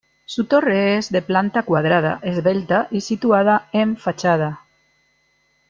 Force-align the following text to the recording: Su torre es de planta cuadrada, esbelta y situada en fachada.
Su 0.25 0.45
torre 0.45 0.97
es 0.97 1.11
de 1.11 1.21
planta 1.21 1.61
cuadrada, 1.61 2.19
esbelta 2.23 2.87
y 2.89 3.01
situada 3.01 3.69
en 3.71 3.97
fachada. 3.97 4.61